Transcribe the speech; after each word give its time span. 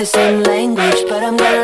the 0.00 0.06
same 0.06 0.42
language, 0.44 1.04
but 1.10 1.22
I'm 1.22 1.36
gonna 1.36 1.59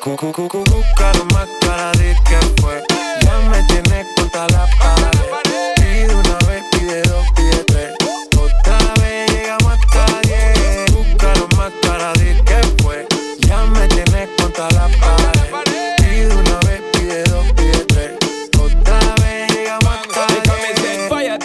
cúcaro, 0.00 0.32
cúcaro, 0.32 0.48
cúcaro, 0.48 0.67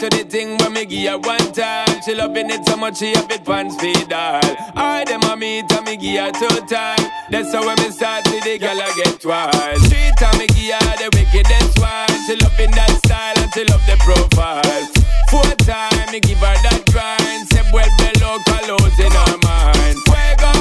to 0.03 0.17
the 0.17 0.23
thing 0.29 0.57
when 0.57 0.73
me 0.73 0.85
give 0.85 1.07
her 1.07 1.17
one 1.19 1.51
time. 1.53 1.87
She 2.03 2.13
loving 2.13 2.49
it 2.49 2.65
so 2.67 2.75
much 2.75 2.97
she 2.97 3.13
have 3.15 3.31
it 3.31 3.45
pants 3.45 3.79
feed 3.79 4.11
all. 4.11 4.41
I 4.75 5.05
dem 5.05 5.23
a 5.23 5.35
meet 5.37 5.71
and 5.71 5.85
me 5.85 5.95
give 5.95 6.19
her 6.19 6.31
two 6.31 6.59
time. 6.67 6.99
That's 7.31 7.53
how 7.53 7.65
when 7.65 7.77
me 7.79 7.89
start 7.91 8.27
see 8.27 8.41
the 8.41 8.59
girl 8.59 8.75
I 8.75 8.91
get 8.99 9.23
wild. 9.23 9.79
Three 9.87 10.11
time 10.19 10.37
me 10.39 10.47
give 10.51 10.75
her 10.75 10.95
the 10.99 11.07
wickedest 11.15 11.79
one. 11.79 12.11
She 12.27 12.35
loving 12.35 12.71
that 12.75 12.91
style 13.05 13.37
and 13.39 13.51
she 13.53 13.63
love 13.63 13.85
the 13.87 13.95
profile. 14.03 14.83
Four 15.31 15.47
time 15.63 16.11
me 16.11 16.19
give 16.19 16.43
her 16.43 16.57
that 16.67 16.83
grind. 16.91 17.47
Se 17.47 17.63
vuelve 17.71 18.09
loca, 18.19 18.59
loads 18.67 18.99
in 18.99 19.07
her 19.07 19.37
mind. 19.47 19.95
Fuego, 20.03 20.51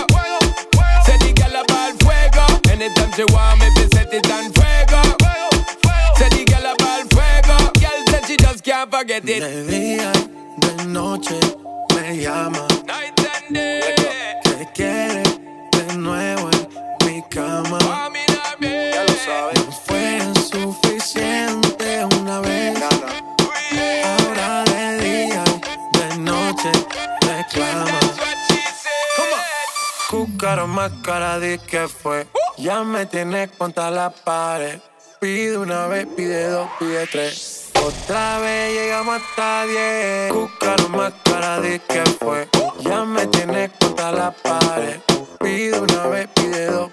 say 1.03 1.19
the 1.19 1.31
girl 1.35 1.57
about 1.67 1.99
fuego. 1.99 2.47
Anytime 2.71 3.11
she 3.19 3.25
want 3.35 3.59
me, 3.59 3.67
be 3.75 3.91
set 3.91 4.13
it 4.15 4.31
on 4.31 4.53
fuego. 4.55 5.22
De 8.83 9.65
día, 9.67 10.11
de 10.57 10.85
noche, 10.87 11.39
me 11.95 12.17
llama. 12.17 12.67
Night 12.85 13.17
and 13.21 13.55
day. 13.55 13.81
Que 14.43 14.69
quiere 14.75 15.23
de 15.23 15.97
nuevo 15.99 16.51
en 16.51 17.07
mi 17.07 17.23
cama. 17.31 17.79
Ya 18.61 19.05
lo 19.05 19.15
sabes. 19.25 19.65
No 19.65 19.73
fue 19.87 20.35
suficiente 20.35 22.05
una 22.21 22.41
vez. 22.41 22.77
Ahora 24.03 24.65
de 24.65 24.99
día 24.99 25.45
de 25.93 26.19
noche 26.19 26.73
reclama. 27.21 28.01
Cúcaro 30.11 30.67
más 30.67 30.91
cara 31.05 31.39
de 31.39 31.61
que 31.61 31.87
fue. 31.87 32.27
Ya 32.59 32.83
me 32.83 33.07
tienes 33.07 33.49
contra 33.53 33.93
la 33.93 34.11
pared. 34.11 34.81
Pide 35.21 35.57
una 35.57 35.87
vez, 35.87 36.05
pide 36.17 36.49
dos, 36.49 36.69
pide 36.81 37.07
tres. 37.07 37.62
Otra 37.85 38.39
vez 38.39 38.73
llegamos 38.75 39.21
hasta 39.21 39.67
diez. 39.67 40.33
Cúcaro 40.33 40.89
más 40.91 41.13
cara 41.25 41.61
de 41.61 41.81
que 41.81 42.05
fue. 42.21 42.49
Ya 42.79 43.05
me 43.05 43.27
tienes 43.27 43.73
contra 43.81 44.13
la 44.13 44.31
pared. 44.31 45.01
Pide 45.41 45.81
una 45.81 46.07
vez, 46.07 46.29
pide 46.33 46.67
dos, 46.67 46.93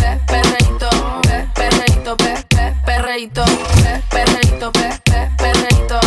perreito, 3.33 3.43
pe, 3.81 4.03
perreito, 4.09 4.71
pe, 4.71 4.99
pe, 5.03 5.29
perreito. 5.37 5.99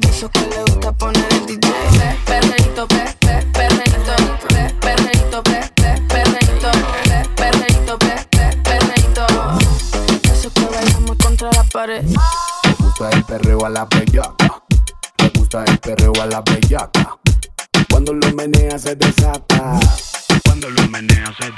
De 0.00 0.08
Eso 0.08 0.28
que 0.30 0.40
le 0.40 0.62
gusta 0.62 0.92
poner 0.92 1.26
el 1.32 1.46
DJ. 1.46 1.70
Pe, 1.98 2.16
perreito, 2.26 2.86
pe, 2.86 3.16
pe, 3.20 3.46
perreito, 3.52 4.14
pe, 4.48 4.74
perreito, 4.80 5.42
pe, 5.42 5.70
pe, 5.74 6.02
perreito, 6.08 6.70
pe, 7.04 7.28
perreito, 7.36 7.98
pe, 7.98 8.26
pe, 8.30 8.62
perreito. 8.62 9.26
De 10.22 10.32
Eso 10.32 10.52
que 10.52 10.64
bailamos 10.66 11.16
contra 11.22 11.50
la 11.52 11.64
pared. 11.64 12.04
Me 12.04 12.74
gusta 12.78 13.10
el 13.10 13.24
perreo 13.24 13.64
a 13.64 13.68
la 13.70 13.84
bellaca. 13.86 14.62
Me 15.18 15.28
gusta 15.30 15.64
el 15.64 15.78
perreo 15.78 16.12
a 16.22 16.26
la 16.26 16.42
bellaca. 16.42 17.16
Cuando 17.90 18.12
lo 18.12 18.32
menea 18.32 18.78
se 18.78 18.94
desata. 18.94 19.78
Cuando 20.44 20.70
lo 20.70 20.88
menea 20.88 21.34
se 21.40 21.50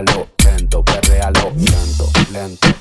lento, 0.00 0.26
perréalo, 0.26 0.28
lento, 0.44 0.82
perréalo, 0.82 1.52
lento, 1.56 2.10
lento, 2.32 2.32
lento, 2.32 2.79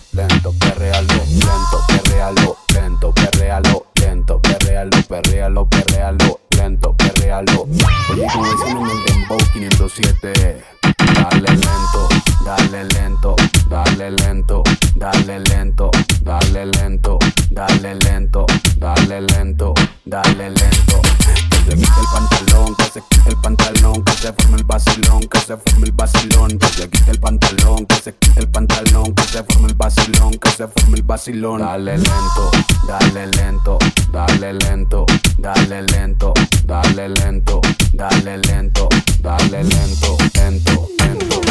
vacilón. 31.29 31.59
Dale 31.59 31.97
lento, 31.97 32.51
dale 32.87 33.27
lento, 33.27 33.77
dale 34.11 34.53
lento, 34.53 35.05
dale 35.37 35.81
lento, 35.83 36.33
dale 36.65 37.09
lento, 37.09 37.61
dale 37.93 38.37
lento, 38.37 38.89
dale 39.21 39.63
lento, 39.63 40.17
lento, 40.33 40.87
lento. 41.03 41.41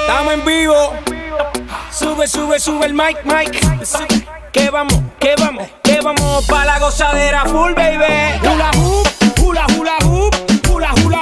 Estamos 0.00 0.34
en 0.34 0.44
vivo. 0.44 0.92
Sube, 1.90 2.26
sube, 2.26 2.58
sube 2.58 2.86
el 2.86 2.94
mic, 2.94 3.24
mic. 3.24 3.60
Que 4.52 4.70
vamos, 4.70 5.00
que 5.18 5.34
vamos, 5.38 5.68
que 5.82 6.00
vamos 6.00 6.44
pa' 6.46 6.64
la 6.64 6.78
gozadera 6.78 7.44
full, 7.44 7.72
baby. 7.74 8.38
Hula 8.42 8.70
hoop, 8.76 9.08
hula 9.40 9.66
hula 9.76 9.96
hoop, 10.04 10.34
hula 10.70 10.94
hula 11.04 11.13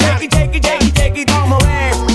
take 0.00 0.22
it, 0.22 0.30
take 0.30 0.54
it, 0.54 0.62
take 0.62 0.82
it, 0.82 0.94
take 0.94 1.18
it 1.18 1.30
all 1.30 1.46
my 1.46 1.58
way. 1.58 2.09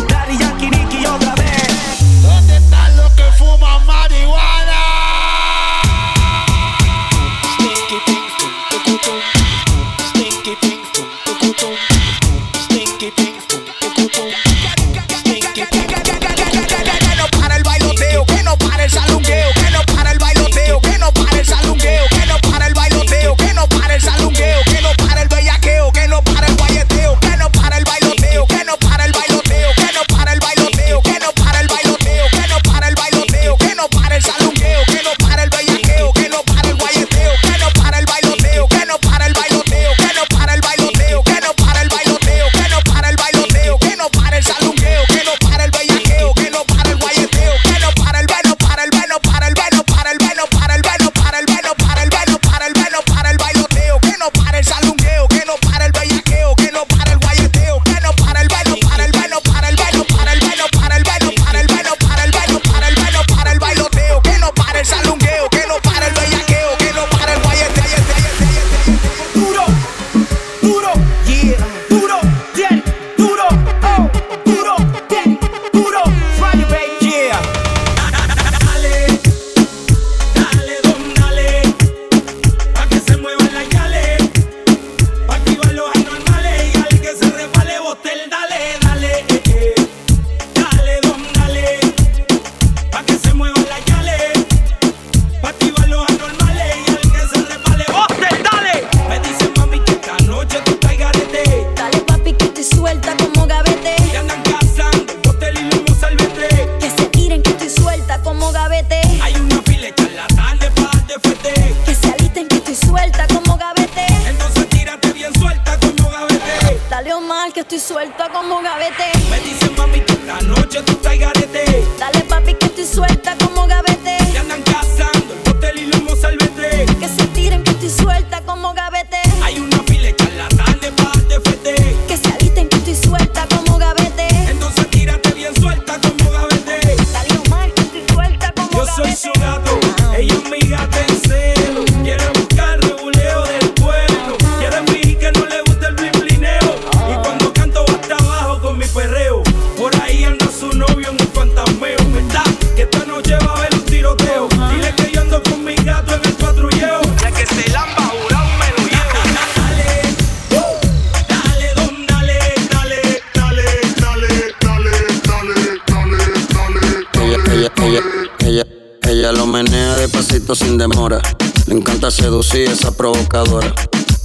Ella 169.26 169.40
lo 169.40 169.48
menea 169.48 169.96
despacito 169.96 170.54
sin 170.54 170.78
demora. 170.78 171.20
Le 171.66 171.74
encanta 171.74 172.12
seducir 172.12 172.70
esa 172.70 172.92
provocadora. 172.92 173.74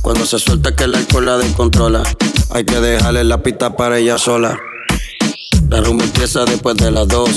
Cuando 0.03 0.27
se 0.27 0.39
suelta 0.39 0.77
que 0.77 0.85
el 0.85 0.95
alcohol 0.95 1.25
la 1.25 1.39
descontrola. 1.39 2.03
Hay 2.51 2.67
que 2.67 2.79
dejarle 2.81 3.25
la 3.25 3.43
pista 3.43 3.79
para 3.79 3.97
ella 3.97 4.19
sola. 4.19 4.61
La 5.71 5.81
rumba 5.81 6.05
empieza 6.05 6.45
después 6.45 6.77
de 6.77 6.91
las 6.91 7.09
dos. 7.09 7.31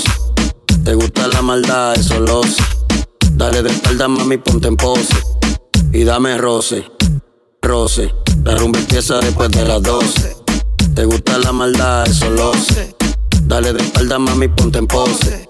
Te 0.84 0.92
gusta 0.92 1.26
la 1.28 1.40
maldad, 1.40 1.94
eso 1.94 2.20
lo 2.20 2.42
sé. 2.42 2.62
Dale 3.32 3.62
de 3.62 3.70
espalda, 3.70 4.08
mami, 4.08 4.36
ponte 4.36 4.68
en 4.68 4.76
pose. 4.76 5.16
Y 5.90 6.04
dame 6.04 6.36
roce, 6.36 6.84
roce. 7.62 8.14
La 8.44 8.56
rumba 8.56 8.78
empieza 8.78 9.20
después 9.20 9.50
de 9.52 9.64
las 9.64 9.82
12. 9.82 10.36
Te 10.94 11.06
gusta 11.06 11.38
la 11.38 11.52
maldad, 11.52 12.06
eso 12.06 12.28
lo 12.28 12.52
sé. 12.52 12.94
Dale 13.44 13.72
de 13.72 13.82
espalda, 13.82 14.18
mami, 14.18 14.48
ponte 14.48 14.76
en 14.76 14.86
pose. 14.86 15.48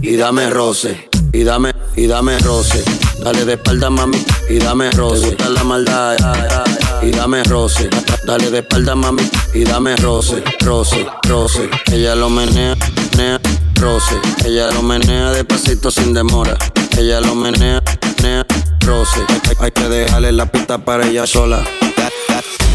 Y 0.00 0.14
dame 0.14 0.48
roce 0.48 1.08
y 1.36 1.44
dame, 1.44 1.74
y 1.96 2.06
dame 2.06 2.38
roce. 2.38 2.82
Dale 3.22 3.44
de 3.44 3.54
espalda, 3.54 3.90
mami, 3.90 4.24
y 4.48 4.58
dame 4.58 4.90
roce. 4.92 5.20
Te 5.20 5.28
gusta 5.28 5.48
la 5.50 5.64
maldad, 5.64 6.14
eh, 6.14 6.16
eh, 6.18 6.64
eh, 7.02 7.08
y 7.08 7.10
dame 7.10 7.44
roce. 7.44 7.90
Dale 8.24 8.50
de 8.50 8.58
espalda, 8.60 8.94
mami, 8.94 9.22
y 9.52 9.64
dame 9.64 9.96
roce, 9.96 10.42
roce, 10.60 11.06
roce. 11.28 11.68
Ella 11.92 12.14
lo 12.14 12.30
menea, 12.30 12.74
menea, 13.12 13.38
roce. 13.74 14.14
Ella 14.46 14.70
lo 14.70 14.82
menea 14.82 15.30
despacito 15.32 15.90
sin 15.90 16.14
demora. 16.14 16.56
Ella 16.96 17.20
lo 17.20 17.34
menea, 17.34 17.82
menea, 18.16 18.46
roce. 18.80 19.20
Hay, 19.60 19.72
que 19.72 19.88
dejarle 19.88 20.32
la 20.32 20.46
pista 20.46 20.78
para 20.78 21.06
ella 21.06 21.26
sola. 21.26 21.62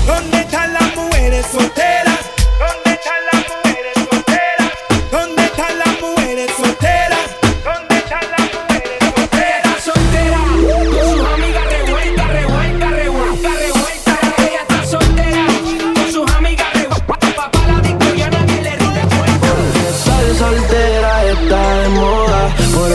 ¿Dónde 0.05 0.39
están 0.39 0.73
las 0.73 0.95
mujeres 0.95 1.47
solteras? 1.51 2.00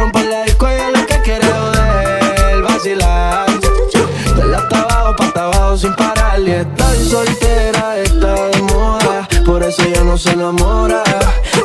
romper 0.00 0.24
la 0.26 0.44
disco 0.44 0.66
y 0.70 0.96
lo 0.96 1.06
que 1.06 1.20
quiere 1.22 1.46
joder, 1.46 2.62
vacilar. 2.62 3.46
De 4.36 4.44
la 4.46 4.58
hasta 4.58 4.80
abajo, 4.80 5.16
pa' 5.16 5.24
hasta 5.26 5.44
abajo 5.44 5.76
sin 5.76 5.94
parar. 5.94 6.40
Y 6.40 6.50
estoy 6.52 6.98
soltera, 7.04 7.98
está 7.98 8.32
de 8.48 8.62
moda, 8.62 9.28
por 9.44 9.62
eso 9.62 9.82
ya 9.94 10.02
no 10.02 10.16
se 10.16 10.32
enamora. 10.32 11.02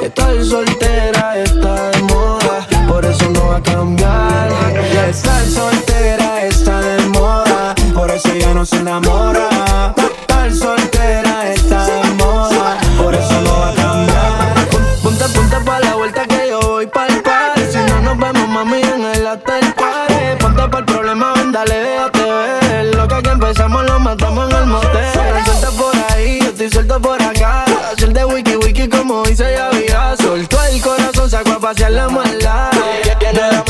Estoy 0.02 0.46
soltera, 0.46 1.38
está 1.38 1.92
de 1.92 2.02
moda, 2.04 2.68
por 2.88 3.06
eso 3.06 3.30
no 3.30 3.48
va 3.48 3.58
a 3.58 3.64
cambiar. 3.64 4.50
Estar 5.10 5.46
soltera 5.46 6.46
está 6.46 6.82
de 6.82 7.06
moda, 7.08 7.74
por 7.94 8.12
eso 8.12 8.34
ya 8.36 8.54
no 8.54 8.66
se 8.66 8.78
enamora. 8.78 9.96
La 31.96 32.10
maldad. 32.10 32.72
Ella 33.04 33.52
lo 33.52 33.64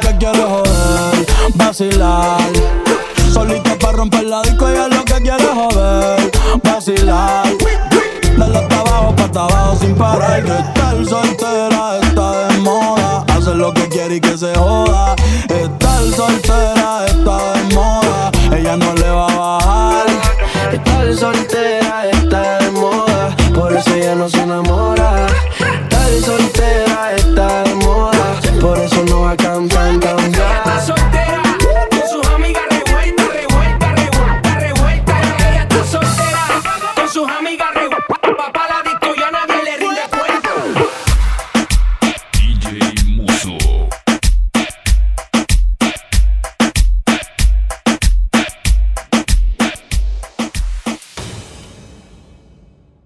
que 0.00 0.16
quiere 0.16 0.38
es 0.38 0.48
joder, 0.48 1.26
vacilar. 1.54 2.40
Solita 3.32 3.76
para 3.78 3.92
romper 3.92 4.24
la 4.24 4.42
disco, 4.42 4.68
ella 4.68 4.88
lo 4.88 5.04
que 5.04 5.14
quiere 5.14 5.44
es 5.44 5.50
joder, 5.50 6.32
vacilar. 6.62 7.44
Dale 8.38 8.58
hasta 8.58 8.80
abajo, 8.80 9.14
pa' 9.16 9.24
hasta 9.24 9.40
abajo 9.44 9.76
sin 9.80 9.94
parar. 9.94 10.44
Que 10.44 10.52
estar 10.52 11.06
soltera 11.06 11.98
está 12.02 12.48
de 12.48 12.58
moda. 12.58 13.24
Hacer 13.28 13.56
lo 13.56 13.72
que 13.74 13.88
quiere 13.88 14.16
y 14.16 14.20
que 14.20 14.36
se 14.36 14.54
joda. 14.54 15.14
Estar 15.48 16.02
soltera 16.16 17.04
está 17.06 17.52
de 17.52 17.74
moda. 17.74 18.30